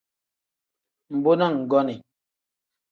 [1.17, 1.99] Mbo na nggonii.